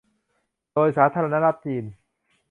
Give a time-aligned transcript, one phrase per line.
[0.73, 1.85] โดยสาธารณรัฐจีน